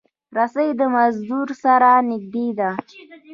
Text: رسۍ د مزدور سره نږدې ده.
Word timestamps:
رسۍ 0.37 0.69
د 0.79 0.81
مزدور 0.93 1.47
سره 1.63 1.89
نږدې 2.09 2.47
ده. 2.59 2.69